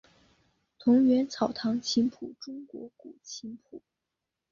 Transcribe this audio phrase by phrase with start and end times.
[0.79, 3.83] 桐园草堂琴谱中国古琴谱。